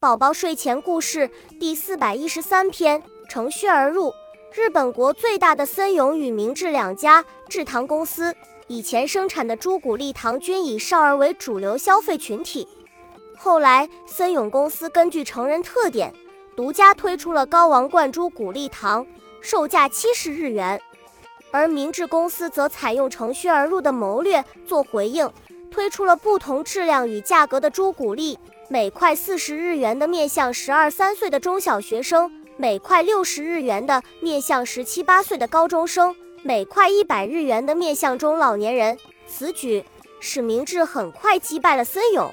[0.00, 4.14] 宝宝睡前故事第四百一十三篇：乘虚而入。
[4.54, 8.34] 日本国最大的森永与明治两家制糖公司
[8.66, 12.66] 以前生产的朱古力糖均以少儿为主流消费群体。
[13.36, 16.14] 后来，森永公司根据成人特点，
[16.56, 19.06] 独家推出了高王冠朱古力糖，
[19.42, 20.80] 售价七十日元。
[21.50, 25.30] 而明治公司则采用乘虚而入的谋略做回应，
[25.70, 28.38] 推出了不同质量与价格的朱古力。
[28.72, 36.14] 每块四十日元的面向十二三岁的中小学生，每块六十日元的面向十七八岁的高中生，
[36.44, 38.96] 每块一百日元的面向中老年人。
[39.26, 39.84] 此举
[40.20, 42.32] 使明智很快击败了森永。